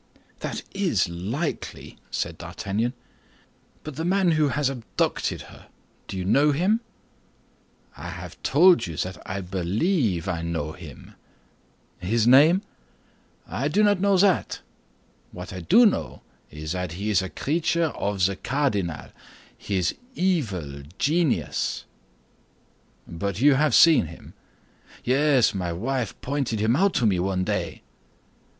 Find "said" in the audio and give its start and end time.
2.09-2.39